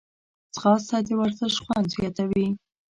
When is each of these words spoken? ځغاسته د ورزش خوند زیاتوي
ځغاسته 0.55 0.97
د 1.07 1.09
ورزش 1.21 1.55
خوند 1.63 1.85
زیاتوي 1.95 2.47